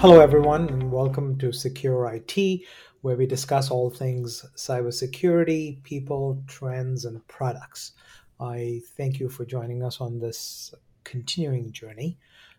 [0.00, 2.60] Hello, everyone, and welcome to Secure IT,
[3.00, 7.94] where we discuss all things cybersecurity, people, trends, and products.
[8.38, 10.72] I thank you for joining us on this
[11.02, 12.16] continuing journey.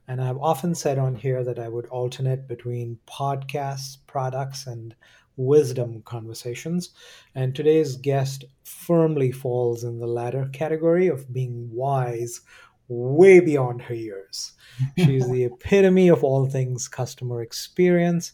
[0.09, 4.93] And I've often said on here that I would alternate between podcasts, products, and
[5.37, 6.89] wisdom conversations.
[7.35, 12.41] And today's guest firmly falls in the latter category of being wise
[12.89, 14.53] way beyond her years.
[14.97, 18.33] She's the epitome of all things customer experience.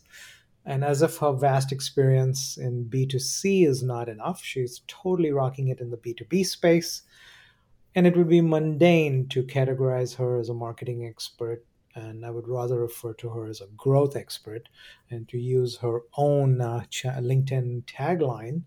[0.66, 5.80] And as if her vast experience in B2C is not enough, she's totally rocking it
[5.80, 7.04] in the B2B space.
[7.94, 11.64] And it would be mundane to categorize her as a marketing expert.
[11.94, 14.68] And I would rather refer to her as a growth expert
[15.10, 18.64] and to use her own uh, LinkedIn tagline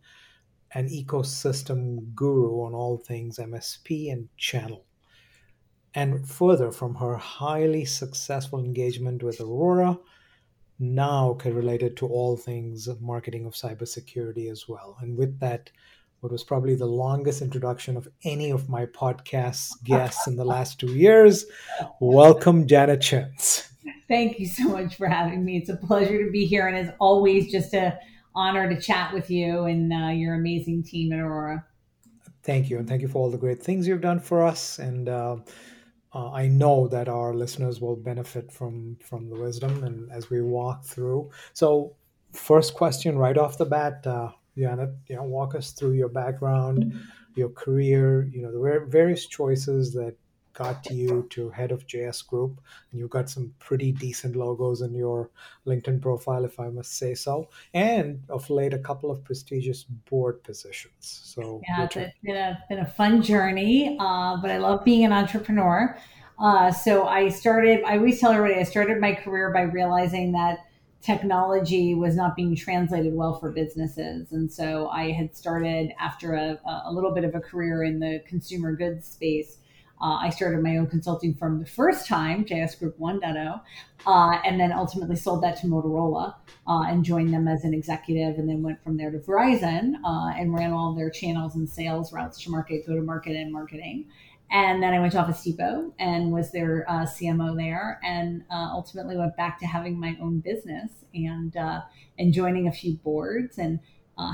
[0.73, 4.85] an ecosystem guru on all things MSP and channel
[5.99, 9.99] and further from her highly successful engagement with Aurora,
[10.79, 14.97] now related to all things marketing of cybersecurity as well.
[15.01, 15.73] And with that,
[16.21, 20.79] what was probably the longest introduction of any of my podcast guests in the last
[20.79, 21.47] two years.
[22.01, 23.69] Welcome, Janet Chintz.
[24.07, 25.57] Thank you so much for having me.
[25.57, 27.95] It's a pleasure to be here, and as always, just an
[28.37, 31.67] honor to chat with you and uh, your amazing team at Aurora.
[32.45, 34.79] Thank you, and thank you for all the great things you've done for us.
[34.79, 35.39] And uh,
[36.15, 40.41] uh, I know that our listeners will benefit from from the wisdom and as we
[40.41, 41.31] walk through.
[41.53, 41.95] So,
[42.33, 46.93] first question right off the bat, uh, Janet, you know, walk us through your background,
[47.35, 50.17] your career, you know, the various choices that
[50.59, 54.83] got to you to head of JS Group, and you've got some pretty decent logos
[54.83, 55.31] in your
[55.67, 60.43] LinkedIn profile, if I must say so, and of late a couple of prestigious board
[60.43, 60.91] positions.
[61.01, 65.13] So yeah, it's been a been a fun journey, uh, but I love being an
[65.13, 65.97] entrepreneur.
[66.41, 67.85] Uh, so I started.
[67.85, 70.59] I always tell everybody I started my career by realizing that
[71.01, 74.33] technology was not being translated well for businesses.
[74.33, 78.21] And so I had started after a, a little bit of a career in the
[78.27, 79.59] consumer goods space
[80.01, 83.61] uh, I started my own consulting firm the first time, JS Group 1.0,
[84.07, 86.35] uh, and then ultimately sold that to Motorola
[86.67, 90.33] uh, and joined them as an executive, and then went from there to Verizon uh,
[90.39, 94.07] and ran all their channels and sales routes to market, go to market, and marketing.
[94.51, 98.69] And then I went to Office Depot and was their uh, CMO there, and uh,
[98.71, 101.55] ultimately went back to having my own business and
[102.19, 103.81] and joining a few boards and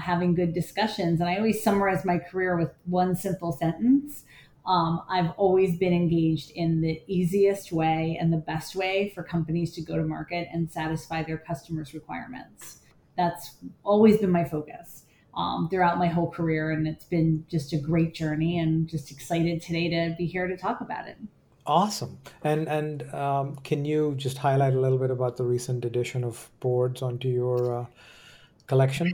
[0.02, 1.20] having good discussions.
[1.20, 4.24] And I always summarize my career with one simple sentence
[4.66, 9.74] um, I've always been engaged in the easiest way and the best way for companies
[9.74, 12.78] to go to market and satisfy their customers' requirements.
[13.16, 15.04] That's always been my focus
[15.36, 16.70] um, throughout my whole career.
[16.70, 20.56] And it's been just a great journey and just excited today to be here to
[20.56, 21.18] talk about it.
[21.66, 22.18] Awesome.
[22.42, 26.50] And and um, can you just highlight a little bit about the recent addition of
[26.60, 27.86] boards onto your uh,
[28.66, 29.12] collection?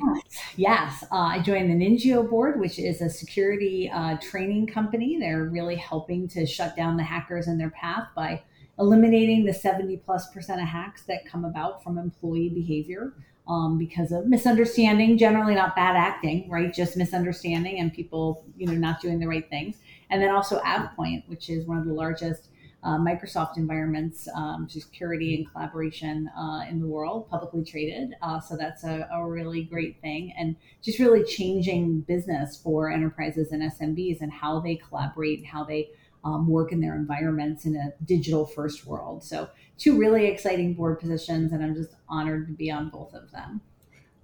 [0.57, 5.19] Yes, uh, I joined the NINJIO board, which is a security uh, training company.
[5.19, 8.43] They're really helping to shut down the hackers in their path by
[8.79, 13.13] eliminating the 70 plus percent of hacks that come about from employee behavior
[13.49, 16.73] um, because of misunderstanding, generally not bad acting, right?
[16.73, 19.77] Just misunderstanding and people, you know, not doing the right things.
[20.09, 22.50] And then also AvePoint, which is one of the largest
[22.83, 28.15] uh, Microsoft environments, um, security and collaboration uh, in the world, publicly traded.
[28.23, 30.33] Uh, so that's a, a, really great thing.
[30.39, 35.91] And just really changing business for enterprises and SMBs and how they collaborate, how they
[36.25, 39.25] um, work in their environments in a digital first world.
[39.25, 39.49] So,
[39.79, 43.63] two really exciting board positions, and I'm just honored to be on both of them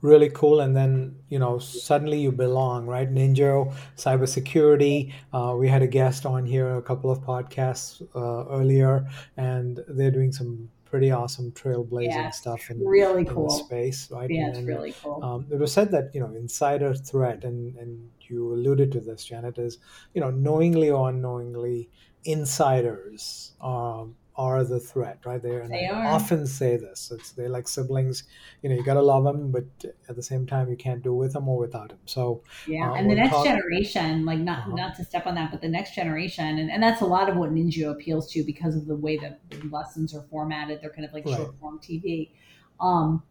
[0.00, 0.60] really cool.
[0.60, 3.12] And then you know suddenly you belong right?
[3.12, 5.12] Ninja cybersecurity.
[5.32, 10.10] Uh, we had a guest on here a couple of podcasts uh, earlier and they're
[10.10, 13.52] doing some pretty awesome trailblazing yeah, stuff in really cool.
[13.52, 14.30] in space right?
[14.30, 15.22] Yeah and, it's really cool.
[15.22, 19.24] um, it was said that you know insider threat and and you alluded to this
[19.24, 19.78] janet is
[20.14, 21.88] you know knowingly or unknowingly
[22.24, 25.42] insiders um, are the threat, right?
[25.42, 27.10] They, and they often say this.
[27.10, 28.24] It's they're like siblings.
[28.62, 29.64] You know, you gotta love them, but
[30.08, 31.98] at the same time, you can't do with them or without them.
[32.04, 34.74] So yeah, uh, and the next talk- generation, like not uh-huh.
[34.74, 37.36] not to step on that, but the next generation, and, and that's a lot of
[37.36, 40.80] what NINJIO appeals to because of the way that the lessons are formatted.
[40.82, 41.36] They're kind of like right.
[41.36, 42.30] short form TV.
[42.78, 43.22] Um,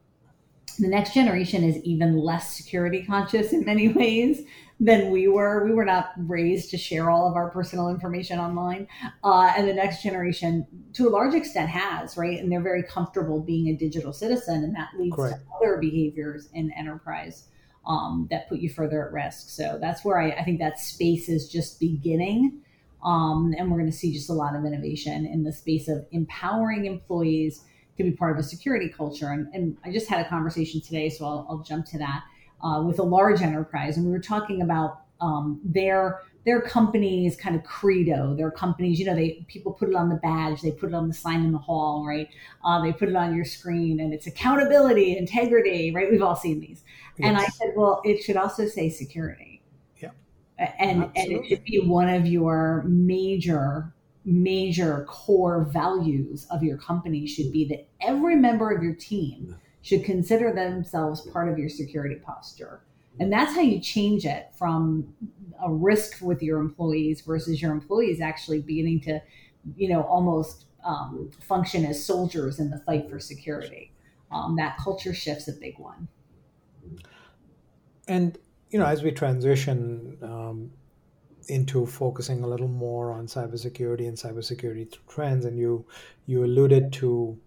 [0.79, 4.41] the next generation is even less security conscious in many ways
[4.79, 5.65] than we were.
[5.65, 8.87] We were not raised to share all of our personal information online.
[9.23, 12.39] Uh, and the next generation, to a large extent, has, right?
[12.39, 14.63] And they're very comfortable being a digital citizen.
[14.63, 15.39] And that leads Correct.
[15.39, 17.47] to other behaviors in enterprise
[17.87, 19.49] um, that put you further at risk.
[19.49, 22.61] So that's where I, I think that space is just beginning.
[23.03, 26.05] Um, and we're going to see just a lot of innovation in the space of
[26.11, 27.61] empowering employees
[27.97, 29.29] to be part of a security culture.
[29.29, 32.23] And, and I just had a conversation today, so I'll, I'll jump to that
[32.63, 37.55] uh, with a large enterprise, and we were talking about um, their their company's kind
[37.55, 38.35] of credo.
[38.35, 41.07] Their companies, you know, they people put it on the badge, they put it on
[41.07, 42.29] the sign in the hall, right?
[42.63, 46.09] Uh, they put it on your screen, and it's accountability, integrity, right?
[46.09, 46.83] We've all seen these.
[47.17, 47.27] Yes.
[47.27, 49.63] And I said, well, it should also say security.
[49.97, 50.11] Yeah.
[50.57, 51.21] And Absolutely.
[51.21, 53.91] and it should be one of your major
[54.25, 60.03] major core values of your company should be that every member of your team should
[60.03, 62.81] consider themselves part of your security posture.
[63.19, 65.13] And that's how you change it from
[65.63, 69.21] a risk with your employees versus your employees actually beginning to,
[69.75, 73.91] you know, almost um, function as soldiers in the fight for security.
[74.31, 76.07] Um, that culture shift's a big one.
[78.07, 78.39] And,
[78.71, 80.71] you know, as we transition, um,
[81.47, 85.85] into focusing a little more on cybersecurity and cybersecurity trends, and you
[86.25, 87.37] you alluded to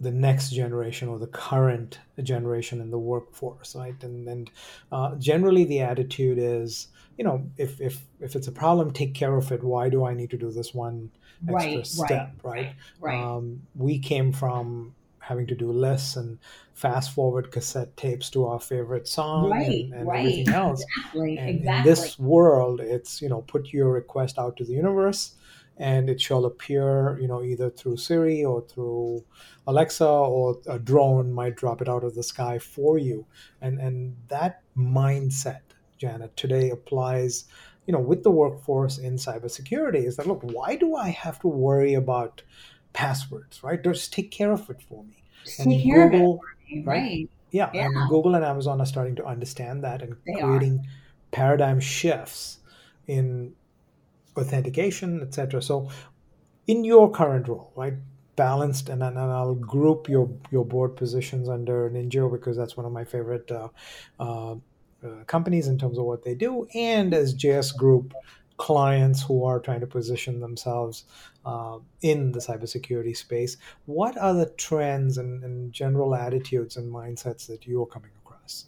[0.00, 4.02] the next generation or the current generation in the workforce, right?
[4.02, 4.50] And and
[4.92, 9.36] uh, generally the attitude is, you know, if if if it's a problem, take care
[9.36, 9.62] of it.
[9.62, 11.10] Why do I need to do this one
[11.48, 12.54] extra right, step, right?
[12.54, 12.74] Right.
[13.00, 13.22] right.
[13.22, 14.94] Um, we came from
[15.26, 16.38] having to do lists and
[16.74, 20.20] fast forward cassette tapes to our favorite song right, and, and right.
[20.20, 20.84] everything else.
[20.98, 21.78] Exactly, and exactly.
[21.78, 25.32] in this world, it's you know put your request out to the universe,
[25.78, 29.24] and it shall appear you know either through Siri or through
[29.66, 33.26] Alexa or a drone might drop it out of the sky for you,
[33.60, 35.60] and and that mindset,
[35.98, 37.44] Janet, today applies.
[37.86, 41.46] You know, with the workforce in cybersecurity, is that look, why do I have to
[41.46, 42.42] worry about
[42.96, 43.80] passwords, right?
[43.80, 45.22] Just take care of it for me.
[45.60, 46.84] And take care Google, of it.
[46.84, 47.00] Right?
[47.00, 47.30] right.
[47.52, 47.70] Yeah.
[47.72, 47.86] yeah.
[47.86, 50.90] And Google and Amazon are starting to understand that and they creating are.
[51.30, 52.58] paradigm shifts
[53.06, 53.54] in
[54.36, 55.62] authentication, etc.
[55.62, 55.90] So
[56.66, 57.94] in your current role, right?
[58.36, 62.92] Balanced and, and I'll group your your board positions under Ninja because that's one of
[62.92, 63.68] my favorite uh,
[64.20, 68.12] uh, uh, companies in terms of what they do, and as JS Group
[68.56, 71.04] clients who are trying to position themselves
[71.44, 73.56] uh, in the cybersecurity space.
[73.84, 78.66] What are the trends and, and, general attitudes and mindsets that you are coming across?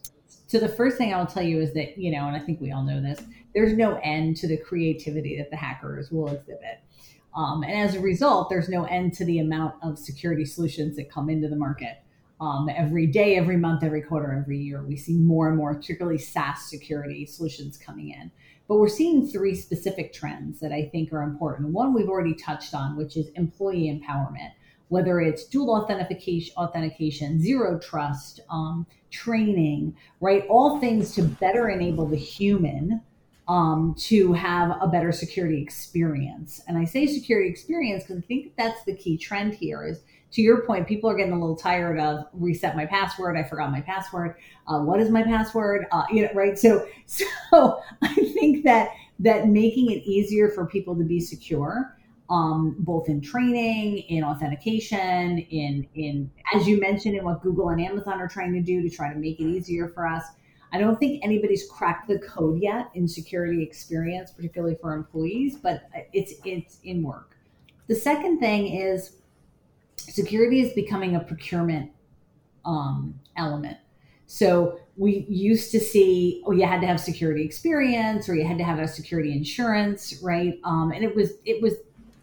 [0.49, 2.61] So the first thing I will tell you is that you know, and I think
[2.61, 3.21] we all know this.
[3.55, 6.81] There's no end to the creativity that the hackers will exhibit.
[7.37, 11.11] Um, and as a result, there's no end to the amount of security solutions that
[11.11, 11.99] come into the market.
[12.41, 16.19] Um, every day, every month, every quarter, every year, we see more and more, particularly
[16.19, 18.31] SaaS security solutions coming in.
[18.69, 21.71] But we're seeing three specific trends that I think are important.
[21.71, 24.53] One we've already touched on, which is employee empowerment,
[24.89, 30.45] whether it's dual authentication, authentication zero trust, um, training, right?
[30.49, 33.03] All things to better enable the human
[33.49, 36.63] um, to have a better security experience.
[36.69, 40.03] And I say security experience because I think that's the key trend here is
[40.33, 43.37] to your point, people are getting a little tired of reset my password.
[43.37, 44.37] I forgot my password.
[44.67, 45.87] Uh, what is my password?
[45.91, 46.59] Uh, you know, right?
[46.59, 48.91] So, so I think that
[49.21, 51.98] that making it easier for people to be secure,
[52.31, 57.81] um, both in training, in authentication, in in as you mentioned, in what Google and
[57.81, 60.25] Amazon are trying to do to try to make it easier for us.
[60.71, 65.89] I don't think anybody's cracked the code yet in security experience, particularly for employees, but
[66.13, 67.37] it's it's in work.
[67.87, 69.17] The second thing is
[69.97, 71.91] security is becoming a procurement
[72.65, 73.79] um, element.
[74.27, 78.59] So we used to see, oh, you had to have security experience or you had
[78.59, 80.61] to have a security insurance, right?
[80.65, 81.75] Um, and it was it was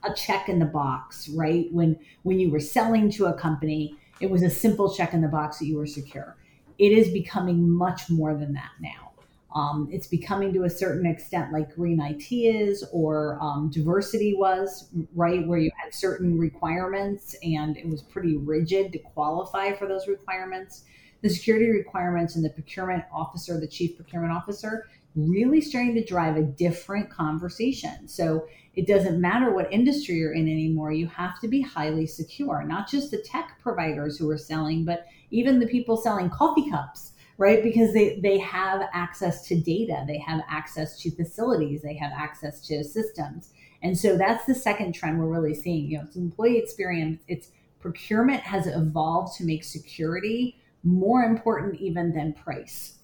[0.06, 1.68] a check in the box, right?
[1.72, 5.28] When when you were selling to a company, it was a simple check in the
[5.28, 6.38] box that you were secure.
[6.78, 9.12] It is becoming much more than that now.
[9.56, 14.90] Um, it's becoming to a certain extent like green IT is or um, diversity was,
[15.16, 15.48] right?
[15.48, 20.84] Where you had certain requirements and it was pretty rigid to qualify for those requirements.
[21.22, 26.38] The security requirements and the procurement officer, the chief procurement officer, really starting to drive
[26.38, 28.08] a different conversation.
[28.08, 32.64] So it doesn't matter what industry you're in anymore, you have to be highly secure,
[32.64, 37.14] not just the tech providers who are selling, but even the people selling coffee cups
[37.38, 37.64] right?
[37.64, 42.62] Because they they have access to data they have access to facilities they have access
[42.68, 43.52] to systems.
[43.84, 45.90] And so that's the second trend we're really seeing.
[45.90, 52.14] You know it's employee experience it's procurement has evolved to make security more important even
[52.14, 53.00] than price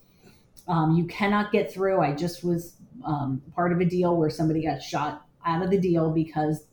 [0.67, 2.75] um, you cannot get through i just was
[3.05, 6.65] um, part of a deal where somebody got shot out of the deal because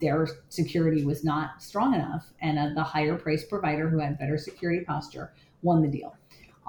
[0.00, 4.38] their security was not strong enough and uh, the higher price provider who had better
[4.38, 5.32] security posture
[5.62, 6.14] won the deal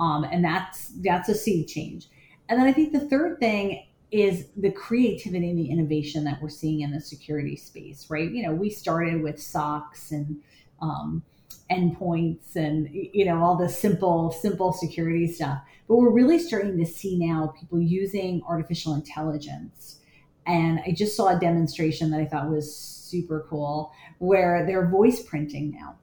[0.01, 2.07] um, and that's that's a sea change.
[2.49, 6.49] And then I think the third thing is the creativity and the innovation that we're
[6.49, 8.29] seeing in the security space, right?
[8.29, 10.41] You know, we started with socks and
[10.81, 11.23] um,
[11.71, 15.59] endpoints and you know all the simple simple security stuff.
[15.87, 19.99] But we're really starting to see now people using artificial intelligence.
[20.45, 22.75] And i just saw a demonstration that i thought was
[23.11, 25.95] super cool where they're voice printing now.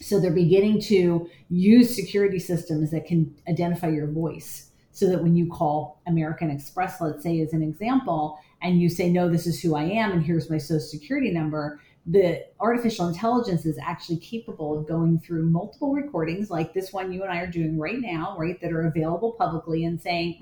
[0.00, 5.36] So they're beginning to use security systems that can identify your voice so that when
[5.36, 9.60] you call American Express, let's say, as an example, and you say, no, this is
[9.60, 14.78] who I am, and here's my social security number, the artificial intelligence is actually capable
[14.78, 18.36] of going through multiple recordings like this one you and I are doing right now,
[18.38, 20.40] right, that are available publicly and saying,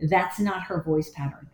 [0.00, 1.48] that's not her voice pattern.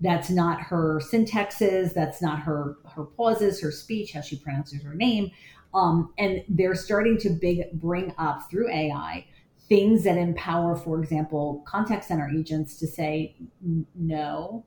[0.00, 1.94] That's not her syntaxes.
[1.94, 5.30] That's not her her pauses, her speech, how she pronounces her name.
[5.74, 9.26] Um, and they're starting to big, bring up through AI
[9.68, 13.36] things that empower, for example, contact center agents to say,
[13.94, 14.64] no,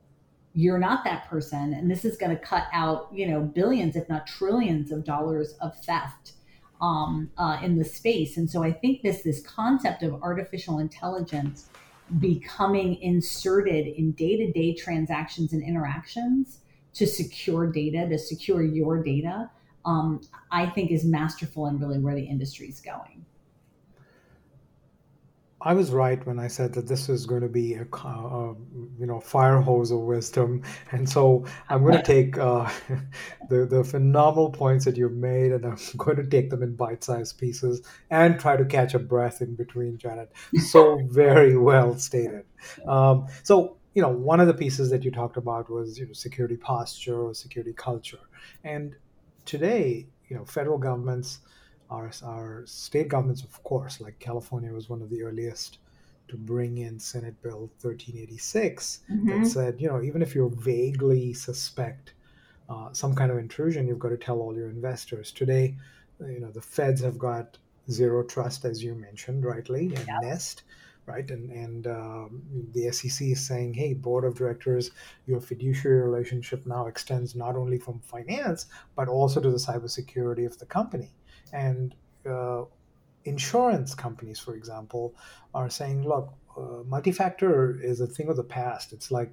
[0.54, 1.72] you're not that person.
[1.72, 5.54] And this is going to cut out, you know, billions, if not trillions of dollars
[5.60, 6.32] of theft
[6.80, 8.36] um, uh, in the space.
[8.36, 11.68] And so I think this, this concept of artificial intelligence
[12.18, 16.58] becoming inserted in day-to-day transactions and interactions
[16.94, 19.50] to secure data, to secure your data,
[19.86, 23.24] um, I think is masterful and really where the industry is going.
[25.64, 28.54] I was right when I said that this is going to be a, uh,
[28.98, 32.68] you know fire hose of wisdom, and so I'm going to take uh,
[33.48, 37.38] the the phenomenal points that you've made, and I'm going to take them in bite-sized
[37.38, 40.32] pieces and try to catch a breath in between, Janet.
[40.70, 42.44] So very well stated.
[42.86, 46.12] Um, so you know, one of the pieces that you talked about was you know
[46.12, 48.20] security posture or security culture,
[48.64, 48.96] and
[49.44, 51.40] today, you know, federal governments
[51.92, 55.78] our, our state governments, of course, like California was one of the earliest
[56.28, 59.28] to bring in Senate Bill 1386 mm-hmm.
[59.28, 62.14] that said, you know, even if you vaguely suspect
[62.70, 65.30] uh, some kind of intrusion, you've got to tell all your investors.
[65.30, 65.76] Today,
[66.20, 67.58] you know, the feds have got
[67.90, 70.22] zero trust, as you mentioned rightly, and yep.
[70.22, 70.62] NIST,
[71.04, 71.28] right?
[71.30, 74.92] And and um, the SEC is saying, hey, board of directors,
[75.26, 80.58] your fiduciary relationship now extends not only from finance but also to the cybersecurity of
[80.58, 81.10] the company.
[81.52, 81.94] And
[82.28, 82.64] uh,
[83.24, 85.14] insurance companies, for example,
[85.54, 88.92] are saying, look, uh, multi-factor is a thing of the past.
[88.92, 89.32] It's like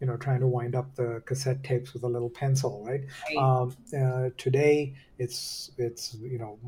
[0.00, 3.02] you know trying to wind up the cassette tapes with a little pencil, right?
[3.28, 3.36] right.
[3.36, 6.58] Um, uh, today, it's it's you know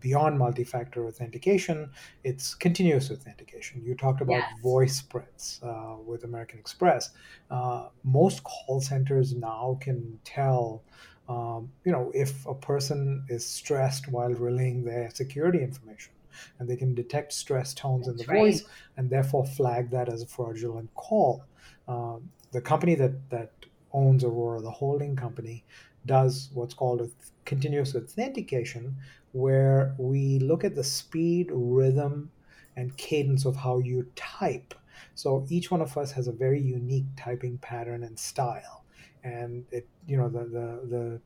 [0.00, 1.88] beyond multi-factor authentication,
[2.24, 3.82] it's continuous authentication.
[3.84, 4.60] You talked about yes.
[4.60, 7.10] voice prints uh, with American Express.
[7.50, 10.82] Uh, most call centers now can tell
[11.28, 16.12] um, you know, if a person is stressed while relaying their security information,
[16.58, 18.40] and they can detect stress tones That's in the right.
[18.40, 18.64] voice
[18.96, 21.44] and therefore flag that as a fraudulent call.
[21.88, 23.52] Um, the company that that
[23.92, 25.64] owns Aurora, the holding company,
[26.06, 27.10] does what's called a
[27.44, 28.96] continuous authentication,
[29.32, 32.30] where we look at the speed, rhythm,
[32.76, 34.74] and cadence of how you type.
[35.14, 38.81] So each one of us has a very unique typing pattern and style
[39.24, 41.20] and it you know the the the,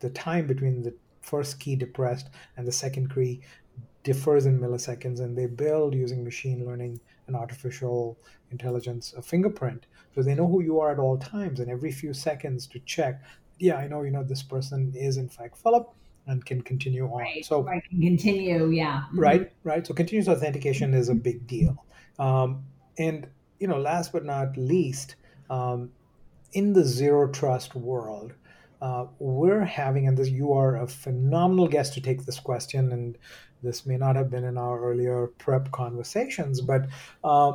[0.00, 3.40] the time between the first key depressed and the second key
[4.04, 8.16] differs in milliseconds and they build using machine learning and artificial
[8.52, 9.86] intelligence a fingerprint.
[10.14, 13.20] So they know who you are at all times and every few seconds to check
[13.58, 15.90] yeah i know you know this person is in fact philip
[16.26, 17.20] and can continue on.
[17.20, 19.20] Right, so right can continue yeah mm-hmm.
[19.20, 19.86] right right.
[19.86, 21.84] So continuous authentication is a big deal.
[22.18, 22.64] Um,
[22.98, 23.26] and
[23.60, 25.16] you know last but not least
[25.50, 25.90] um,
[26.56, 28.32] in the zero trust world,
[28.80, 33.18] uh, we're having, and this, you are a phenomenal guest to take this question, and
[33.62, 36.88] this may not have been in our earlier prep conversations, but
[37.22, 37.52] uh,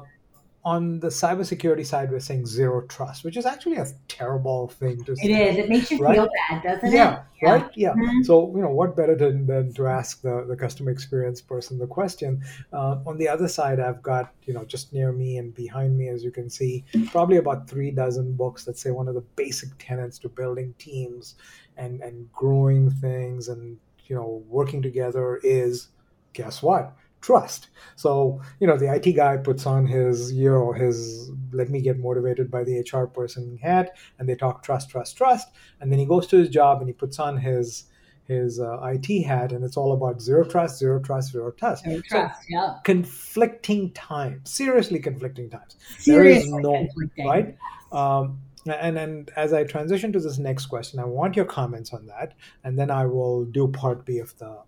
[0.63, 5.15] on the cybersecurity side, we're saying zero trust, which is actually a terrible thing to
[5.15, 5.24] say.
[5.24, 5.58] It is.
[5.58, 6.15] It makes you right?
[6.15, 7.24] feel bad, doesn't yeah, it?
[7.41, 7.51] Yeah.
[7.51, 7.72] Right?
[7.75, 7.94] Yeah.
[7.94, 8.22] Mm-hmm.
[8.24, 11.88] So, you know, what better than, than to ask the, the customer experience person the
[11.88, 12.44] question?
[12.72, 16.10] Uh, on the other side, I've got, you know, just near me and behind me,
[16.10, 19.70] as you can see, probably about three dozen books that say one of the basic
[19.80, 21.36] tenets to building teams
[21.77, 25.88] and, and growing things and, you know, working together is
[26.34, 26.96] guess what?
[27.21, 27.69] Trust.
[27.95, 31.99] So, you know, the IT guy puts on his, you know, his let me get
[31.99, 35.49] motivated by the HR person hat and they talk trust, trust, trust.
[35.79, 37.85] And then he goes to his job and he puts on his
[38.25, 41.83] his uh, IT hat and it's all about zero trust, zero trust, zero trust.
[41.83, 42.75] Zero trust, so, yeah.
[42.83, 45.75] Conflicting times, seriously conflicting times.
[45.97, 47.57] Seriously there is no, right?
[47.91, 52.05] Um, and and as I transition to this next question, I want your comments on
[52.07, 54.59] that, and then I will do part B of the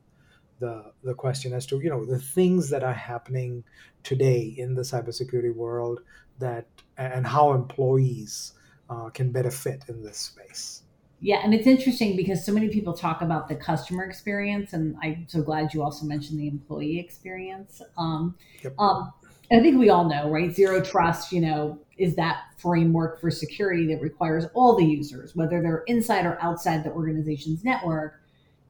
[0.63, 3.63] the the question as to you know the things that are happening
[4.03, 6.00] today in the cybersecurity world
[6.39, 6.65] that
[6.98, 8.53] and how employees
[8.89, 10.84] uh, can better fit in this space.
[11.20, 15.25] Yeah, and it's interesting because so many people talk about the customer experience, and I'm
[15.27, 17.82] so glad you also mentioned the employee experience.
[17.98, 18.74] Um, yep.
[18.77, 19.12] um,
[19.51, 20.53] I think we all know, right?
[20.53, 25.62] Zero trust, you know, is that framework for security that requires all the users, whether
[25.62, 28.23] they're inside or outside the organization's network,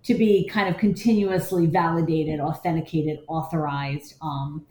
[0.03, 4.65] to be kind of continuously validated, authenticated, authorized, um,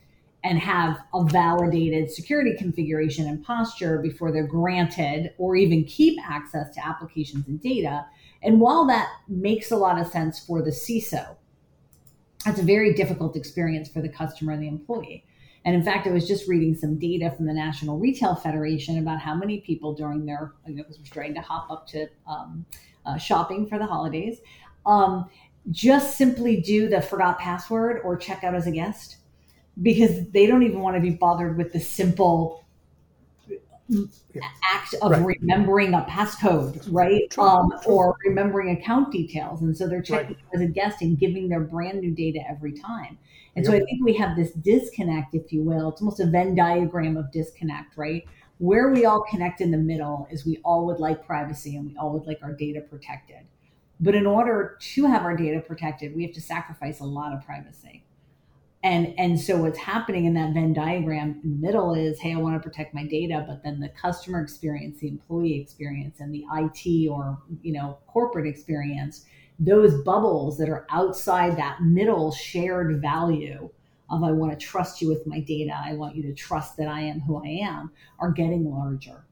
[0.44, 6.74] and have a validated security configuration and posture before they're granted or even keep access
[6.74, 8.04] to applications and data.
[8.42, 11.36] And while that makes a lot of sense for the CISO,
[12.44, 15.24] that's a very difficult experience for the customer and the employee.
[15.64, 19.20] And in fact, I was just reading some data from the National Retail Federation about
[19.20, 22.66] how many people during their, you know, because we're starting to hop up to um,
[23.06, 24.38] uh, shopping for the holidays,
[24.86, 25.28] um,
[25.70, 29.16] just simply do the forgot password or check out as a guest
[29.80, 32.62] because they don't even want to be bothered with the simple
[34.72, 35.38] act of right.
[35.40, 37.30] remembering a passcode, right?
[37.30, 37.92] True, um, true.
[37.92, 39.62] Or remembering account details.
[39.62, 40.54] And so they're checking right.
[40.54, 43.18] as a guest and giving their brand new data every time.
[43.54, 43.72] And yep.
[43.72, 45.90] so I think we have this disconnect, if you will.
[45.90, 48.24] It's almost a Venn diagram of disconnect, right?
[48.58, 51.96] Where we all connect in the middle is we all would like privacy and we
[51.96, 53.44] all would like our data protected.
[54.02, 57.44] But in order to have our data protected, we have to sacrifice a lot of
[57.46, 58.04] privacy.
[58.82, 62.36] And and so what's happening in that Venn diagram in the middle is, hey, I
[62.36, 66.44] want to protect my data, but then the customer experience, the employee experience, and the
[66.52, 69.24] IT or you know corporate experience,
[69.60, 73.70] those bubbles that are outside that middle shared value
[74.10, 76.88] of I want to trust you with my data, I want you to trust that
[76.88, 79.24] I am who I am, are getting larger.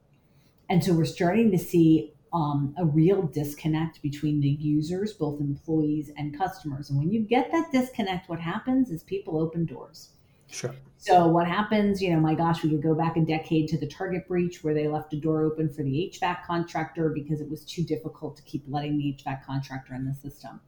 [0.68, 6.10] And so we're starting to see um, a real disconnect between the users, both employees
[6.16, 6.90] and customers.
[6.90, 10.10] And when you get that disconnect, what happens is people open doors.
[10.48, 10.74] Sure.
[10.98, 13.86] So what happens, you know, my gosh, we could go back a decade to the
[13.86, 17.64] Target breach where they left a door open for the HVAC contractor because it was
[17.64, 20.60] too difficult to keep letting the HVAC contractor in the system.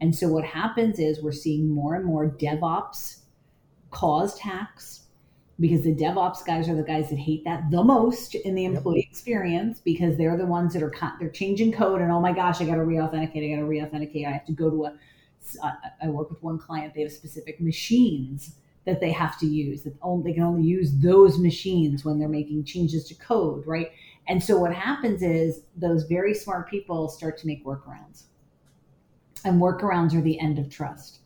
[0.00, 3.20] And so what happens is we're seeing more and more DevOps
[3.90, 5.03] caused hacks
[5.60, 9.00] because the DevOps guys are the guys that hate that the most in the employee
[9.00, 9.10] yep.
[9.10, 12.64] experience because they're the ones that are they're changing code and oh my gosh, I
[12.64, 14.98] got to re-authenticate, I got to re-authenticate, I have to go to a.
[16.02, 19.94] I work with one client; they have specific machines that they have to use that
[20.02, 23.92] only, they can only use those machines when they're making changes to code, right?
[24.26, 28.24] And so what happens is those very smart people start to make workarounds,
[29.44, 31.20] and workarounds are the end of trust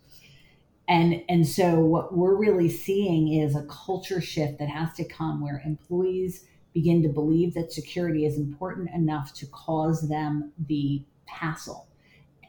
[0.88, 5.42] and and so what we're really seeing is a culture shift that has to come
[5.42, 11.88] where employees begin to believe that security is important enough to cause them the hassle.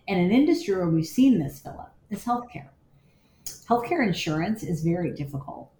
[0.07, 2.69] And an industry where we've seen this philip is healthcare.
[3.67, 5.71] Healthcare insurance is very difficult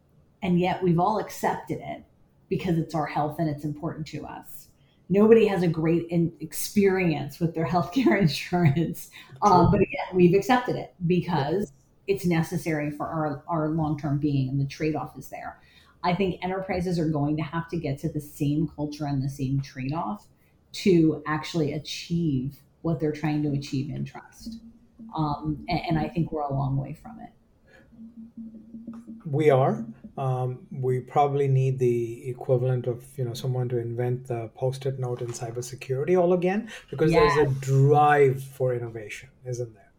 [0.41, 2.03] and yet we've all accepted it
[2.49, 4.67] because it's our health and it's important to us.
[5.09, 9.09] Nobody has a great in- experience with their healthcare insurance
[9.41, 11.71] um, but again we've accepted it because
[12.09, 15.59] it's necessary for our, our long-term being and the trade-off is there.
[16.03, 19.29] I think enterprises are going to have to get to the same culture and the
[19.29, 20.25] same trade-off
[20.71, 24.57] to actually achieve what they're trying to achieve in trust.
[25.15, 27.31] Um, and, and, i think we're a long way from it.
[29.25, 29.85] We are.
[30.17, 35.21] Um, we probably need the equivalent of you know someone to invent the post-it note
[35.21, 37.33] in cybersecurity all again because yes.
[37.35, 39.91] there's a drive for innovation isn't there?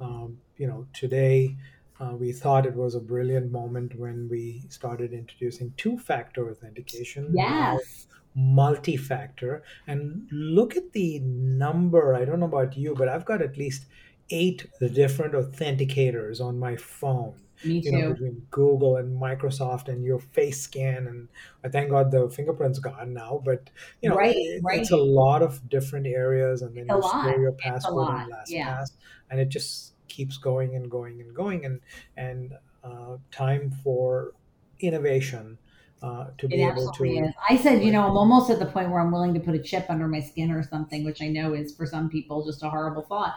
[0.00, 1.56] Um, you know, today
[2.00, 7.32] uh, we thought it was a brilliant moment when we started introducing two-factor authentication.
[7.34, 8.06] Yes.
[8.36, 12.16] Multi-factor, and look at the number.
[12.16, 13.86] I don't know about you, but I've got at least
[14.30, 17.34] eight different authenticators on my phone.
[17.64, 17.90] Me too.
[17.90, 21.28] You know, between Google and Microsoft and your face scan, and
[21.62, 23.40] I thank God the fingerprint's gone now.
[23.44, 23.70] But
[24.02, 24.80] you know, right, it, right.
[24.80, 28.90] it's a lot of different areas, and then it's you store your password and LastPass,
[29.30, 31.80] and it just keeps going and going and going and
[32.16, 34.32] and uh, time for
[34.80, 35.58] innovation
[36.02, 37.04] uh, to be able to.
[37.04, 37.32] Is.
[37.48, 39.58] I said, you know, I'm almost at the point where I'm willing to put a
[39.58, 42.68] chip under my skin or something, which I know is for some people just a
[42.68, 43.34] horrible thought,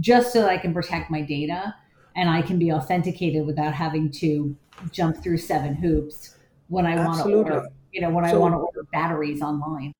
[0.00, 1.74] just so that I can protect my data
[2.14, 4.56] and I can be authenticated without having to
[4.90, 6.36] jump through seven hoops
[6.68, 9.92] when I want to order, you know, when so, I want to order batteries online.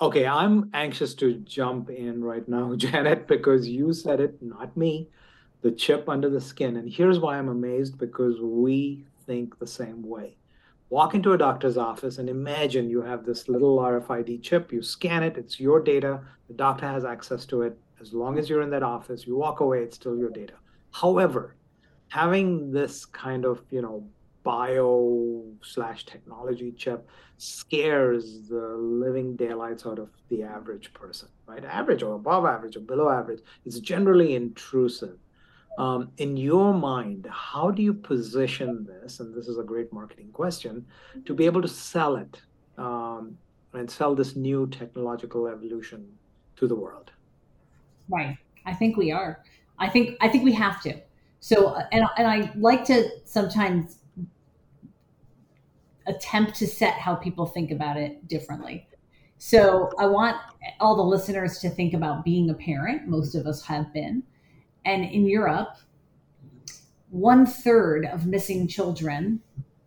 [0.00, 5.08] Okay, I'm anxious to jump in right now, Janet, because you said it, not me,
[5.62, 6.76] the chip under the skin.
[6.76, 10.36] And here's why I'm amazed because we think the same way.
[10.90, 15.22] Walk into a doctor's office and imagine you have this little RFID chip, you scan
[15.22, 17.78] it, it's your data, the doctor has access to it.
[18.00, 20.54] As long as you're in that office, you walk away, it's still your data.
[20.90, 21.54] However,
[22.08, 24.04] having this kind of, you know,
[24.44, 31.64] bio slash technology chip scares the living daylights out of the average person, right?
[31.64, 33.40] Average or above average or below average.
[33.64, 35.18] It's generally intrusive.
[35.78, 39.18] Um, in your mind, how do you position this?
[39.18, 40.86] And this is a great marketing question
[41.24, 42.40] to be able to sell it
[42.78, 43.36] um,
[43.72, 46.06] and sell this new technological evolution
[46.56, 47.10] to the world.
[48.08, 48.36] Right.
[48.66, 49.42] I think we are.
[49.78, 50.94] I think I think we have to.
[51.40, 53.98] So, and and I like to sometimes
[56.06, 58.88] attempt to set how people think about it differently.
[59.38, 60.36] So, I want
[60.80, 63.08] all the listeners to think about being a parent.
[63.08, 64.22] Most of us have been,
[64.84, 65.76] and in Europe,
[67.10, 69.40] one third of missing children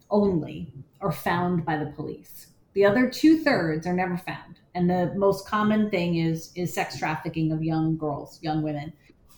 [0.09, 2.47] only are found by the police.
[2.73, 4.59] The other two thirds are never found.
[4.75, 8.93] And the most common thing is is sex trafficking of young girls, young women.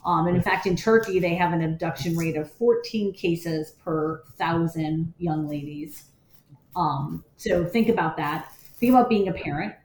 [0.05, 4.23] Um, and in fact, in Turkey, they have an abduction rate of 14 cases per
[4.37, 6.08] thousand young ladies.
[6.75, 8.53] Um, so think about that.
[8.75, 9.75] Think about being a parent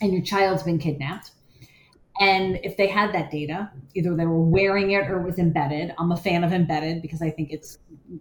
[0.00, 1.32] and your child's been kidnapped.
[2.20, 5.94] And if they had that data, either they were wearing it or it was embedded.
[5.98, 7.78] I'm a fan of embedded because I think it's,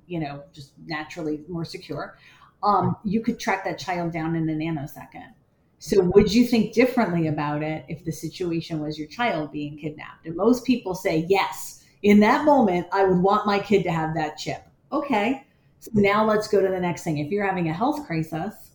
[0.08, 2.17] you know, just naturally more secure
[2.63, 5.34] um, you could track that child down in a nanosecond.
[5.79, 10.25] So, would you think differently about it if the situation was your child being kidnapped?
[10.25, 14.13] And most people say, yes, in that moment, I would want my kid to have
[14.15, 14.62] that chip.
[14.91, 15.45] Okay.
[15.80, 17.20] So now let's go to the next thing.
[17.20, 18.72] If you're having a health crisis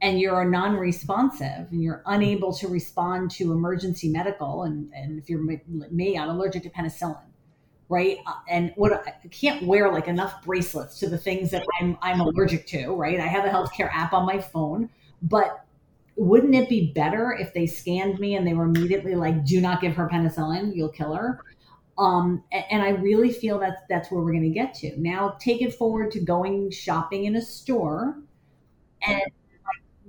[0.00, 5.28] and you're non responsive and you're unable to respond to emergency medical, and, and if
[5.30, 5.42] you're
[5.90, 7.28] me, I'm allergic to penicillin
[7.88, 8.18] right?
[8.26, 12.20] Uh, and what I can't wear like enough bracelets to the things that I'm I'm
[12.20, 13.18] allergic to, right?
[13.18, 14.90] I have a healthcare app on my phone,
[15.22, 15.64] but
[16.16, 19.80] wouldn't it be better if they scanned me and they were immediately like, "Do not
[19.80, 21.40] give her penicillin; you'll kill her."
[21.98, 25.00] Um, and I really feel that that's where we're going to get to.
[25.00, 28.16] Now, take it forward to going shopping in a store,
[29.02, 29.22] and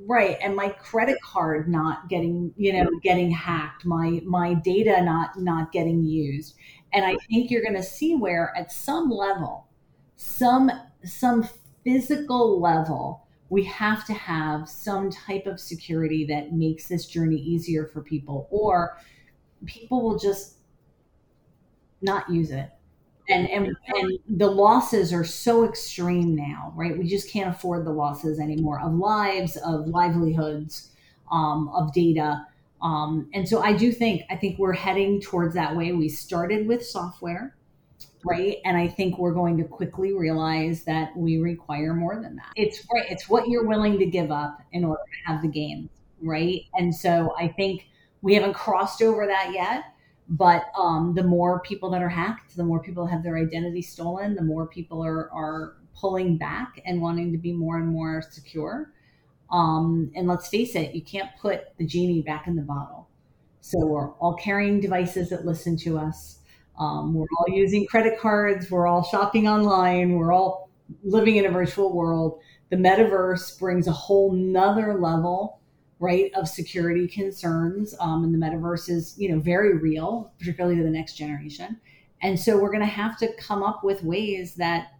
[0.05, 5.39] right, and my credit card not getting, you know, getting hacked, my my data not
[5.39, 6.55] not getting used,
[6.93, 9.67] and I think you're going to see where at some level,
[10.15, 10.69] some
[11.03, 11.49] some
[11.83, 17.87] physical level, we have to have some type of security that makes this journey easier
[17.87, 18.97] for people or
[19.65, 20.58] people will just
[22.01, 22.69] not use it.
[23.29, 26.97] And, and and the losses are so extreme now, right?
[26.97, 30.89] We just can't afford the losses anymore of lives, of livelihoods,
[31.31, 32.47] um, of data.
[32.81, 35.91] Um, and so I do think I think we're heading towards that way.
[35.91, 37.55] We started with software,
[38.25, 38.57] right?
[38.65, 42.51] And I think we're going to quickly realize that we require more than that.
[42.55, 43.05] It's right.
[43.09, 45.89] It's what you're willing to give up in order to have the gains,
[46.21, 46.63] right?
[46.73, 47.87] And so I think
[48.21, 49.83] we haven't crossed over that yet.
[50.29, 54.35] But um, the more people that are hacked, the more people have their identity stolen,
[54.35, 58.91] the more people are are pulling back and wanting to be more and more secure.
[59.51, 63.09] Um, and let's face it, you can't put the genie back in the bottle.
[63.61, 66.39] So we're all carrying devices that listen to us.
[66.79, 68.71] Um, we're all using credit cards.
[68.71, 70.13] We're all shopping online.
[70.13, 70.69] We're all
[71.03, 72.39] living in a virtual world.
[72.69, 75.58] The metaverse brings a whole nother level,
[75.99, 77.93] right, of security concerns.
[77.99, 81.79] Um, and the metaverse is, you know, very real, particularly to the next generation.
[82.21, 84.93] And so we're going to have to come up with ways that,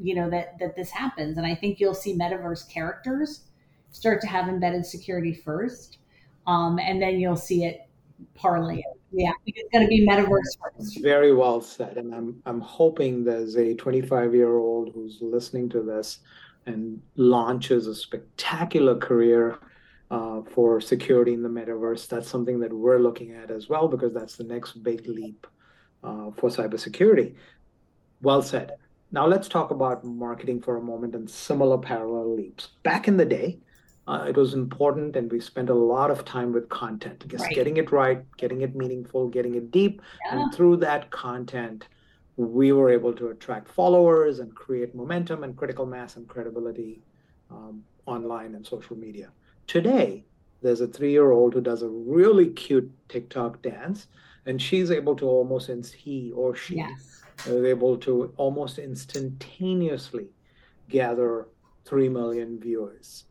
[0.00, 1.38] you know, that that this happens.
[1.38, 3.42] And I think you'll see metaverse characters
[3.90, 5.98] start to have embedded security first,
[6.46, 7.88] um, and then you'll see it
[8.34, 8.82] parlay.
[9.12, 11.00] Yeah, it's going to be metaverse first.
[11.00, 15.82] Very well said, and I'm I'm hoping there's a 25 year old who's listening to
[15.82, 16.18] this
[16.66, 19.58] and launches a spectacular career
[20.42, 22.08] for security in the metaverse.
[22.08, 25.46] That's something that we're looking at as well because that's the next big leap
[26.02, 27.34] uh, for cybersecurity.
[28.22, 28.72] Well said.
[29.12, 32.70] Now let's talk about marketing for a moment and similar parallel leaps.
[32.82, 33.58] Back in the day,
[34.06, 37.54] uh, it was important and we spent a lot of time with content just right.
[37.54, 40.42] getting it right getting it meaningful getting it deep yeah.
[40.42, 41.88] and through that content
[42.36, 47.00] we were able to attract followers and create momentum and critical mass and credibility
[47.50, 49.30] um, online and social media
[49.66, 50.24] today
[50.62, 54.08] there's a three-year-old who does a really cute tiktok dance
[54.46, 57.22] and she's able to almost he or she yes.
[57.46, 60.26] is able to almost instantaneously
[60.88, 61.48] gather
[61.84, 63.24] 3 million viewers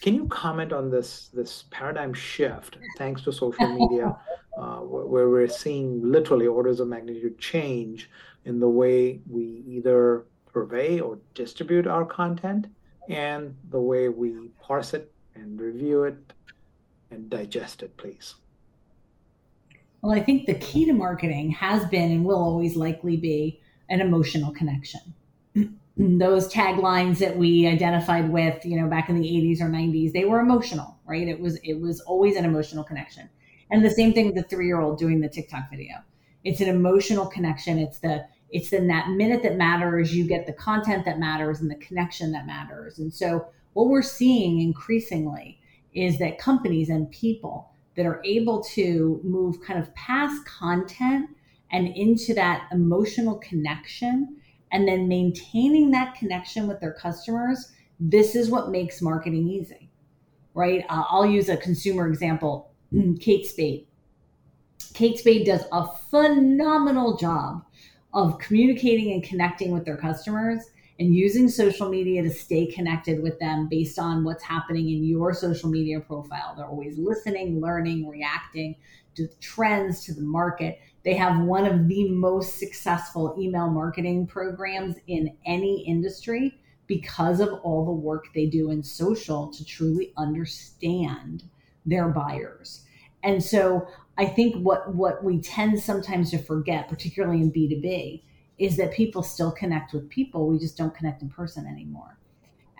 [0.00, 4.16] can you comment on this this paradigm shift thanks to social media,
[4.58, 8.10] uh, where we're seeing literally orders of magnitude change
[8.44, 12.66] in the way we either purvey or distribute our content
[13.08, 16.32] and the way we parse it and review it
[17.10, 18.34] and digest it, please?
[20.02, 24.00] Well, I think the key to marketing has been and will always likely be an
[24.00, 25.00] emotional connection.
[25.96, 30.24] those taglines that we identified with, you know, back in the 80s or 90s, they
[30.24, 31.26] were emotional, right?
[31.26, 33.28] It was it was always an emotional connection.
[33.70, 35.96] And the same thing with the three-year-old doing the TikTok video.
[36.44, 37.78] It's an emotional connection.
[37.78, 41.70] It's the it's in that minute that matters, you get the content that matters and
[41.70, 42.98] the connection that matters.
[42.98, 45.60] And so what we're seeing increasingly
[45.94, 51.28] is that companies and people that are able to move kind of past content
[51.72, 54.36] and into that emotional connection
[54.70, 59.90] and then maintaining that connection with their customers, this is what makes marketing easy,
[60.54, 60.84] right?
[60.88, 62.70] Uh, I'll use a consumer example
[63.20, 63.86] Kate Spade.
[64.94, 67.64] Kate Spade does a phenomenal job
[68.14, 70.62] of communicating and connecting with their customers
[70.98, 75.32] and using social media to stay connected with them based on what's happening in your
[75.32, 76.54] social media profile.
[76.56, 78.74] They're always listening, learning, reacting
[79.14, 80.80] to the trends, to the market.
[81.04, 86.58] They have one of the most successful email marketing programs in any industry
[86.88, 91.44] because of all the work they do in social to truly understand
[91.86, 92.84] their buyers.
[93.22, 98.22] And so I think what what we tend sometimes to forget, particularly in B2B,
[98.58, 100.48] is that people still connect with people.
[100.48, 102.18] We just don't connect in person anymore.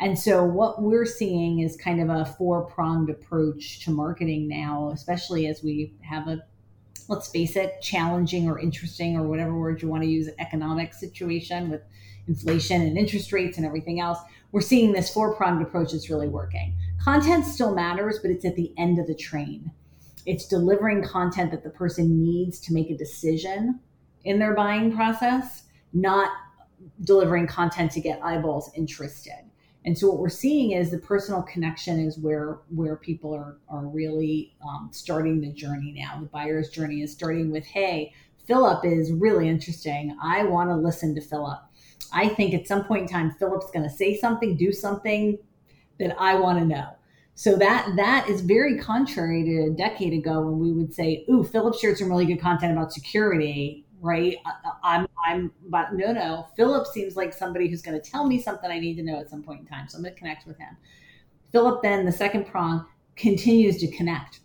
[0.00, 5.46] And so what we're seeing is kind of a four-pronged approach to marketing now, especially
[5.46, 6.44] as we have a
[7.08, 11.70] let's face it, challenging or interesting or whatever word you want to use economic situation
[11.70, 11.80] with
[12.26, 14.18] inflation and interest rates and everything else.
[14.52, 16.76] We're seeing this four-pronged approach that's really working.
[17.02, 19.70] Content still matters, but it's at the end of the train
[20.28, 23.80] it's delivering content that the person needs to make a decision
[24.24, 26.30] in their buying process, not
[27.02, 29.48] delivering content to get eyeballs interested.
[29.84, 33.86] And so what we're seeing is the personal connection is where where people are are
[33.86, 36.20] really um, starting the journey now.
[36.20, 38.12] The buyer's journey is starting with, hey,
[38.46, 40.16] Philip is really interesting.
[40.22, 41.60] I want to listen to Philip.
[42.12, 45.38] I think at some point in time, Philip's going to say something, do something
[45.98, 46.88] that I want to know.
[47.34, 51.44] So that that is very contrary to a decade ago when we would say, "Ooh,
[51.44, 54.36] Philip shared some really good content about security." Right?
[54.84, 56.46] I'm I'm but no no.
[56.56, 59.30] Philip seems like somebody who's going to tell me something I need to know at
[59.30, 59.88] some point in time.
[59.88, 60.76] So I'm going to connect with him.
[61.52, 64.40] Philip then the second prong continues to connect.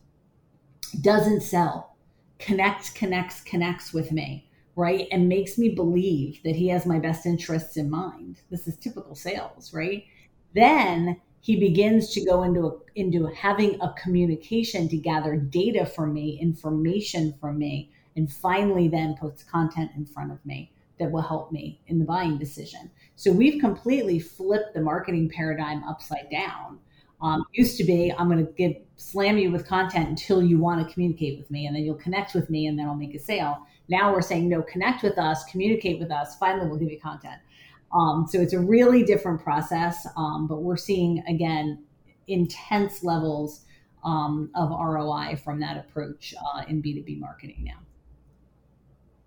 [1.02, 1.96] Doesn't sell.
[2.40, 5.08] Connects, connects, connects with me right?
[5.12, 8.42] And makes me believe that he has my best interests in mind.
[8.50, 10.06] This is typical sales, right?
[10.56, 16.14] Then he begins to go into a, into having a communication to gather data from
[16.14, 21.22] me, information from me, and finally then puts content in front of me that will
[21.22, 22.90] help me in the buying decision.
[23.16, 26.80] So we've completely flipped the marketing paradigm upside down.
[27.22, 30.86] Um, used to be I'm going to give slam you with content until you want
[30.86, 33.20] to communicate with me, and then you'll connect with me, and then I'll make a
[33.20, 33.66] sale.
[33.88, 36.36] Now we're saying no, connect with us, communicate with us.
[36.38, 37.42] Finally, we'll give you content.
[37.94, 41.84] Um, so it's a really different process, um, but we're seeing again
[42.28, 43.62] intense levels
[44.04, 47.80] um, of ROI from that approach uh, in B2B marketing now.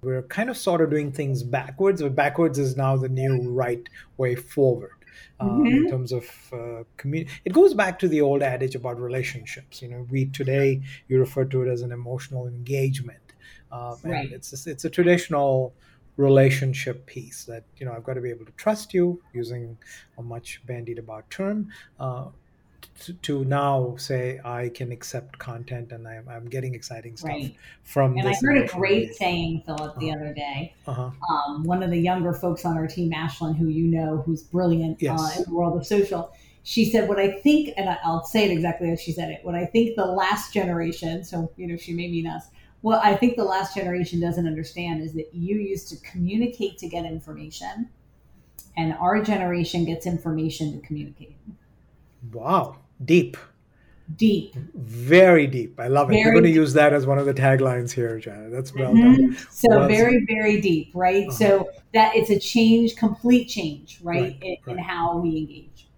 [0.03, 3.89] We're kind of sort of doing things backwards, but backwards is now the new right
[4.17, 4.91] way forward.
[5.39, 5.67] Uh, mm-hmm.
[5.67, 7.31] in terms of uh, community.
[7.45, 9.83] It goes back to the old adage about relationships.
[9.83, 13.35] You know, we today you refer to it as an emotional engagement,
[13.71, 14.33] um, and right.
[14.33, 15.75] it's it's a traditional
[16.17, 19.77] relationship piece that you know i've got to be able to trust you using
[20.17, 21.69] a much bandied about term
[22.01, 22.25] uh,
[23.23, 27.57] to, now say i can accept content and i'm, I'm getting exciting stuff right.
[27.85, 30.21] from and i heard a great saying philip the uh-huh.
[30.21, 31.11] other day uh-huh.
[31.31, 34.95] um, one of the younger folks on our team ashlyn who you know who's brilliant
[34.95, 35.21] uh, yes.
[35.21, 36.33] uh, in the world of social
[36.63, 39.55] she said what i think and i'll say it exactly as she said it what
[39.55, 42.49] i think the last generation so you know she may mean us
[42.87, 46.89] what I think the last generation doesn't understand is that you used to communicate to
[46.89, 47.89] get information,
[48.77, 51.35] and our generation gets information to communicate.
[52.33, 53.37] Wow, deep.
[54.15, 54.55] Deep.
[54.75, 55.81] Very deep.
[55.81, 56.15] I love it.
[56.15, 58.53] Very We're going to use that as one of the taglines here, Janet.
[58.53, 59.33] That's well mm-hmm.
[59.33, 59.37] done.
[59.51, 61.27] So well very, very deep, right?
[61.27, 61.37] Uh-huh.
[61.37, 64.77] So that it's a change, complete change, right, right, in, right.
[64.77, 65.89] in how we engage.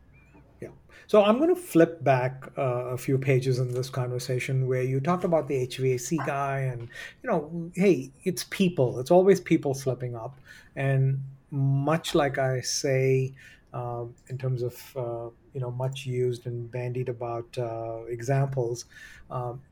[0.62, 0.68] Yeah.
[1.06, 5.00] So I'm going to flip back uh, a few pages in this conversation where you
[5.00, 6.88] talked about the HVAC guy, and
[7.22, 9.00] you know, hey, it's people.
[9.00, 10.38] It's always people slipping up,
[10.76, 13.34] and much like I say
[13.78, 18.84] uh, in terms of uh, you know much used and bandied about uh, examples.
[19.30, 19.62] Um,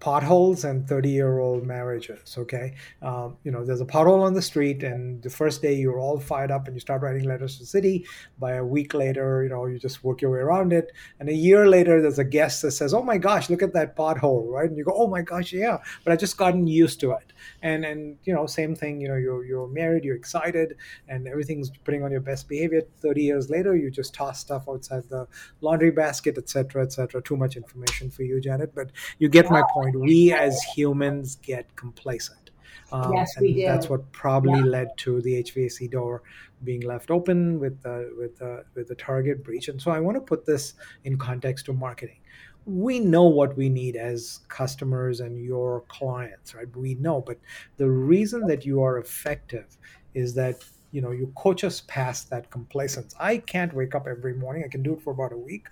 [0.00, 2.74] potholes and 30 year old marriages okay?
[3.02, 6.20] Um, you know there's a pothole on the street and the first day you're all
[6.20, 8.06] fired up and you start writing letters to the city.
[8.38, 10.92] By a week later you know you just work your way around it.
[11.18, 13.96] And a year later there's a guest that says oh my gosh look at that
[13.96, 14.68] pothole right?
[14.68, 15.78] And you go oh my gosh yeah.
[16.04, 17.32] But i just gotten used to it.
[17.62, 20.76] And and you know same thing you know you're you're married you're excited
[21.08, 22.82] and everything's putting on your best behavior.
[23.00, 25.26] 30 years later you just toss stuff outside the
[25.60, 29.87] laundry basket etc etc too much information for you janet but you get my point
[29.92, 32.48] point we as humans get complacent
[32.90, 33.66] um, yes, we do.
[33.66, 34.64] That's what probably yeah.
[34.64, 36.22] led to the HVAC door
[36.64, 39.68] being left open with the with the with the target breach.
[39.68, 40.74] And so I want to put this
[41.04, 42.20] in context to marketing.
[42.64, 46.74] We know what we need as customers and your clients, right?
[46.76, 47.38] We know, but
[47.76, 49.78] the reason that you are effective
[50.14, 53.14] is that you know you coach us past that complacence.
[53.20, 54.64] I can't wake up every morning.
[54.64, 55.68] I can do it for about a week.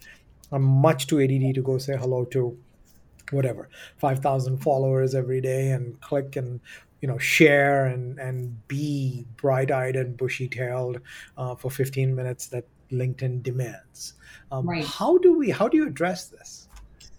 [0.53, 2.57] I'm much too ADD to go say hello to
[3.31, 6.61] whatever 5000 followers every day and click and
[7.01, 11.01] you know share and and be bright-eyed and bushy-tailed
[11.37, 14.15] uh, for 15 minutes that linkedin demands
[14.53, 14.85] um, right.
[14.85, 16.69] how do we how do you address this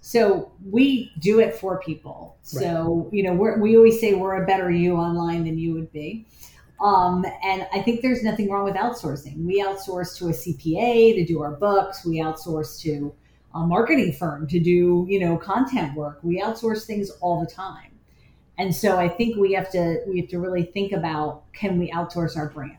[0.01, 4.71] so we do it for people so you know we always say we're a better
[4.71, 6.25] you online than you would be
[6.79, 9.43] um, and I think there's nothing wrong with outsourcing.
[9.43, 12.05] We outsource to a CPA to do our books.
[12.05, 13.13] We outsource to
[13.53, 16.19] a marketing firm to do, you know, content work.
[16.23, 17.91] We outsource things all the time.
[18.57, 21.91] And so I think we have to we have to really think about can we
[21.91, 22.77] outsource our brand?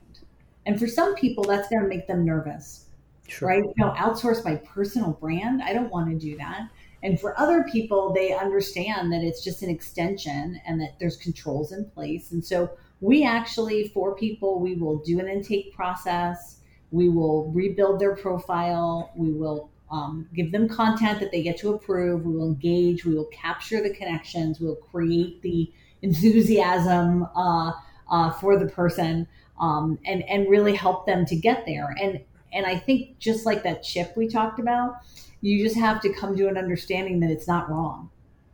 [0.67, 2.87] And for some people that's going to make them nervous.
[3.27, 3.49] Sure.
[3.49, 3.63] Right?
[3.63, 5.63] You know, outsource my personal brand.
[5.63, 6.69] I don't want to do that.
[7.03, 11.73] And for other people, they understand that it's just an extension and that there's controls
[11.73, 12.33] in place.
[12.33, 16.59] And so we actually, for people, we will do an intake process.
[16.91, 19.13] We will rebuild their profile.
[19.15, 22.25] We will um, give them content that they get to approve.
[22.25, 23.05] We will engage.
[23.05, 24.61] We will capture the connections.
[24.61, 25.73] We will create the
[26.03, 27.73] enthusiasm uh,
[28.11, 29.27] uh, for the person,
[29.59, 31.95] um, and and really help them to get there.
[32.01, 32.21] And
[32.53, 34.97] and I think just like that chip we talked about,
[35.41, 38.11] you just have to come to an understanding that it's not wrong.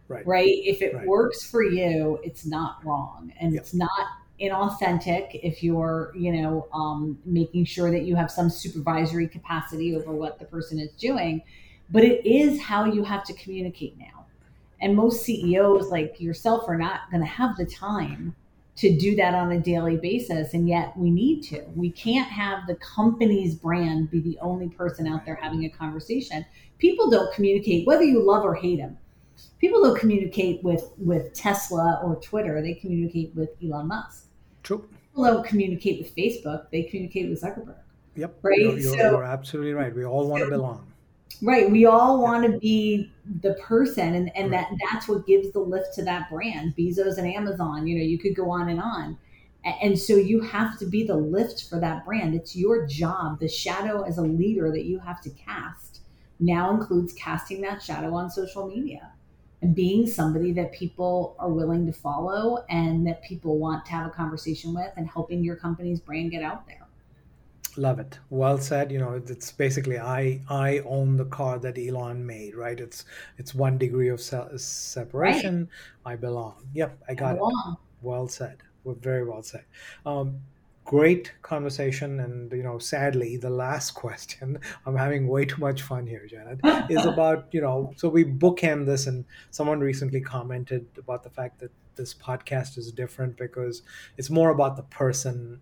[0.06, 0.26] Right.
[0.26, 0.60] Right.
[0.64, 1.06] If it right.
[1.06, 3.62] works for you, it's not wrong, and yep.
[3.62, 3.90] it's not
[4.40, 10.12] inauthentic if you're you know um, making sure that you have some supervisory capacity over
[10.12, 11.42] what the person is doing.
[11.90, 14.26] But it is how you have to communicate now.
[14.80, 18.34] And most ceos like yourself are not going to have the time
[18.76, 21.62] to do that on a daily basis and yet we need to.
[21.76, 26.44] We can't have the company's brand be the only person out there having a conversation.
[26.78, 28.98] People don't communicate whether you love or hate them
[29.60, 34.24] people don't communicate with with tesla or twitter they communicate with elon musk
[34.64, 34.88] True.
[35.10, 37.76] People don't communicate with Facebook; they communicate with Zuckerberg.
[38.16, 38.38] Yep.
[38.42, 38.58] Right.
[38.58, 39.94] You're, you're, so, you're absolutely right.
[39.94, 40.90] We all want to belong.
[41.42, 41.70] Right.
[41.70, 44.66] We all want to be the person, and and right.
[44.70, 46.74] that that's what gives the lift to that brand.
[46.76, 47.86] Bezos and Amazon.
[47.86, 49.16] You know, you could go on and on.
[49.80, 52.34] And so you have to be the lift for that brand.
[52.34, 53.40] It's your job.
[53.40, 56.00] The shadow as a leader that you have to cast
[56.38, 59.13] now includes casting that shadow on social media
[59.64, 64.06] and being somebody that people are willing to follow and that people want to have
[64.06, 66.86] a conversation with and helping your company's brand get out there.
[67.76, 68.18] Love it.
[68.30, 68.92] Well said.
[68.92, 72.78] You know it's basically i i own the car that elon made right?
[72.78, 73.04] It's
[73.38, 75.68] it's one degree of se- separation.
[76.04, 76.12] Right.
[76.12, 76.68] i belong.
[76.72, 77.48] Yep i got I it
[78.02, 78.58] well said.
[78.84, 79.64] Very well said.
[80.06, 80.42] Um,
[80.84, 86.06] great conversation and you know sadly the last question i'm having way too much fun
[86.06, 86.58] here janet
[86.90, 91.58] is about you know so we bookend this and someone recently commented about the fact
[91.58, 93.82] that this podcast is different because
[94.18, 95.60] it's more about the person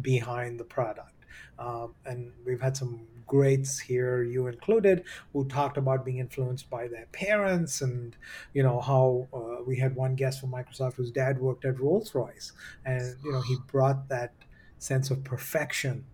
[0.00, 1.15] behind the product
[1.58, 6.88] um, and we've had some greats here, you included, who talked about being influenced by
[6.88, 8.16] their parents, and
[8.54, 12.14] you know how uh, we had one guest from Microsoft whose dad worked at Rolls
[12.14, 12.52] Royce,
[12.84, 14.32] and you know he brought that
[14.78, 16.04] sense of perfection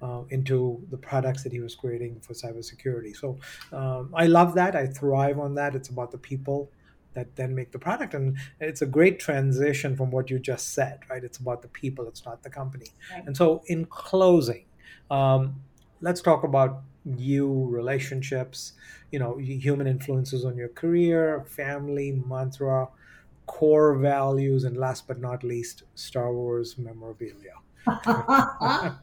[0.00, 3.16] uh, into the products that he was creating for cybersecurity.
[3.16, 3.38] So
[3.72, 4.74] um, I love that.
[4.74, 5.74] I thrive on that.
[5.74, 6.70] It's about the people
[7.14, 11.00] that then make the product, and it's a great transition from what you just said.
[11.10, 11.22] Right?
[11.22, 12.08] It's about the people.
[12.08, 12.86] It's not the company.
[13.12, 13.26] Right.
[13.26, 14.64] And so, in closing
[15.10, 15.62] um,
[16.00, 18.72] let's talk about you, relationships,
[19.10, 22.88] you know, human influences on your career, family, mantra,
[23.46, 27.54] core values, and last but not least, Star Wars memorabilia.
[27.86, 28.94] I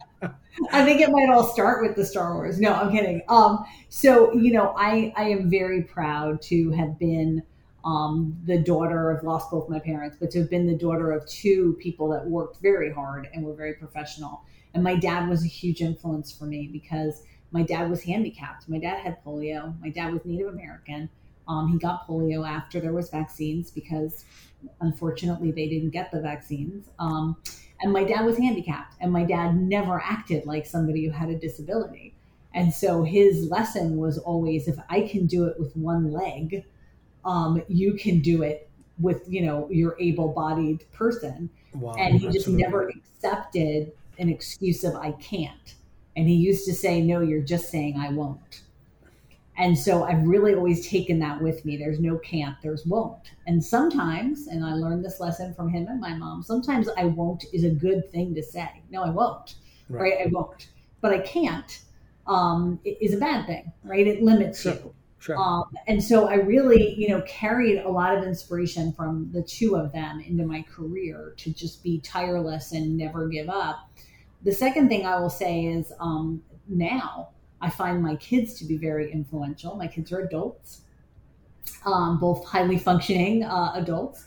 [0.86, 2.60] think it might all start with the Star Wars.
[2.60, 3.22] No, I'm kidding.
[3.28, 7.44] Um, so you know, I I am very proud to have been
[7.84, 11.26] um, the daughter of lost both my parents, but to have been the daughter of
[11.28, 14.44] two people that worked very hard and were very professional.
[14.74, 18.70] And my dad was a huge influence for me because my dad was handicapped.
[18.70, 19.80] My dad had polio.
[19.82, 21.10] My dad was Native American.
[21.48, 24.26] Um, he got polio after there was vaccines because
[24.82, 26.88] unfortunately they didn't get the vaccines.
[27.00, 27.38] Um,
[27.82, 31.38] and my dad was handicapped, and my dad never acted like somebody who had a
[31.38, 32.14] disability.
[32.54, 36.66] And so his lesson was always if I can do it with one leg,
[37.24, 41.50] um, you can do it with, you know, your able bodied person.
[41.74, 45.76] Wow, and he just never accepted an excuse of I can't.
[46.16, 48.62] And he used to say, No, you're just saying I won't.
[49.58, 51.76] And so I've really always taken that with me.
[51.76, 53.34] There's no can't, there's won't.
[53.46, 57.44] And sometimes, and I learned this lesson from him and my mom, sometimes I won't
[57.52, 58.70] is a good thing to say.
[58.90, 59.56] No, I won't.
[59.90, 60.14] Right.
[60.18, 60.28] right?
[60.28, 60.70] I won't.
[61.02, 61.82] But I can't
[62.30, 64.08] um, is a bad thing, right?
[64.08, 64.74] It limits sure.
[64.74, 64.94] you.
[65.20, 65.36] Sure.
[65.38, 69.76] Um, and so I really, you know, carried a lot of inspiration from the two
[69.76, 73.90] of them into my career to just be tireless and never give up.
[74.44, 77.30] The second thing I will say is um, now
[77.62, 79.76] I find my kids to be very influential.
[79.76, 80.82] My kids are adults,
[81.86, 84.26] um, both highly functioning uh, adults.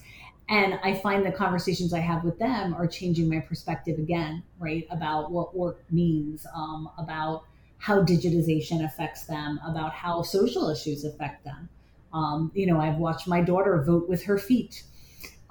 [0.48, 4.86] And I find the conversations I have with them are changing my perspective again, right?
[4.90, 7.44] About what work means, um, about
[7.78, 11.68] how digitization affects them, about how social issues affect them.
[12.12, 14.82] Um, you know, I've watched my daughter vote with her feet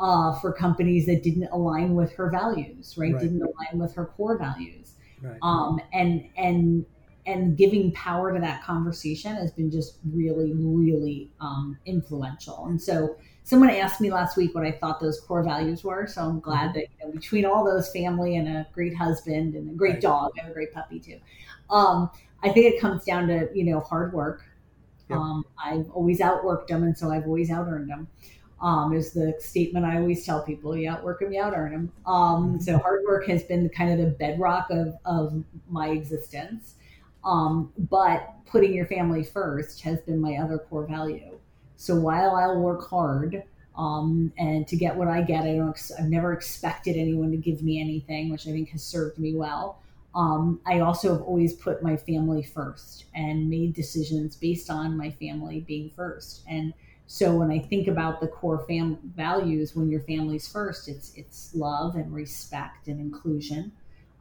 [0.01, 3.13] uh, for companies that didn't align with her values, right?
[3.13, 3.21] right.
[3.21, 4.95] Didn't align with her core values.
[5.21, 5.37] Right.
[5.43, 6.85] Um, and and
[7.27, 12.65] and giving power to that conversation has been just really, really um, influential.
[12.65, 16.07] And so, someone asked me last week what I thought those core values were.
[16.07, 16.79] So I'm glad mm-hmm.
[16.79, 20.01] that you know, between all those family and a great husband and a great right.
[20.01, 21.19] dog, I have a great puppy too.
[21.69, 22.09] Um,
[22.43, 24.41] I think it comes down to you know hard work.
[25.11, 25.19] Yep.
[25.19, 28.07] Um, I've always outworked them, and so I've always out earned them.
[28.61, 31.91] Um, is the statement I always tell people: you outwork them, you out earn them.
[32.05, 32.59] Um, mm-hmm.
[32.59, 36.75] so hard work has been kind of the bedrock of of my existence.
[37.23, 41.37] Um, but putting your family first has been my other core value.
[41.75, 43.43] So while I'll work hard
[43.75, 45.91] um, and to get what I get, I don't.
[45.97, 49.81] I've never expected anyone to give me anything, which I think has served me well
[50.13, 55.11] um, I also have always put my family first and made decisions based on my
[55.11, 56.43] family being first.
[56.47, 56.73] And
[57.11, 61.53] so when I think about the core fam values, when your family's first, it's it's
[61.53, 63.73] love and respect and inclusion,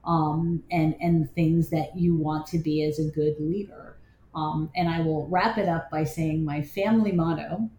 [0.05, 3.97] um, and and things that you want to be as a good leader.
[4.34, 7.70] Um, and I will wrap it up by saying my family motto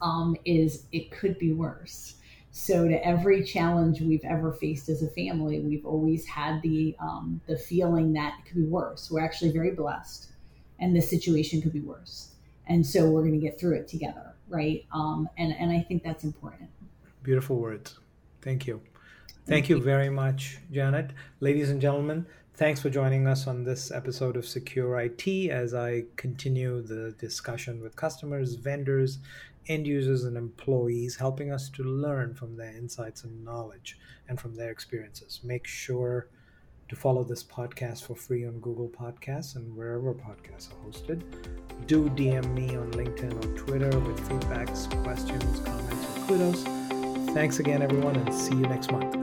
[0.00, 2.14] um, is "It could be worse."
[2.50, 7.42] So to every challenge we've ever faced as a family, we've always had the um,
[7.46, 9.10] the feeling that it could be worse.
[9.10, 10.32] We're actually very blessed,
[10.78, 12.30] and the situation could be worse,
[12.68, 14.84] and so we're going to get through it together, right?
[14.92, 16.70] Um, and and I think that's important.
[17.22, 17.98] Beautiful words.
[18.42, 18.80] Thank you.
[19.46, 21.12] Thank you very much, Janet.
[21.40, 26.04] Ladies and gentlemen, thanks for joining us on this episode of Secure IT as I
[26.16, 29.18] continue the discussion with customers, vendors,
[29.66, 33.98] end users and employees, helping us to learn from their insights and knowledge
[34.28, 35.40] and from their experiences.
[35.42, 36.28] Make sure
[36.88, 41.22] to follow this podcast for free on Google Podcasts and wherever podcasts are hosted.
[41.86, 46.62] Do DM me on LinkedIn or Twitter with feedbacks, questions, comments, or kudos.
[47.34, 49.17] Thanks again, everyone, and see you next month.